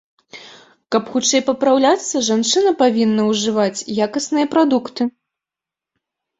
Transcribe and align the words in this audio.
Каб 0.95 1.03
хутчэй 1.15 1.41
папраўляцца, 1.49 2.23
жанчына 2.31 2.71
павінна 2.81 3.29
ўжываць 3.31 3.87
якасныя 4.09 4.51
прадукты. 4.57 5.03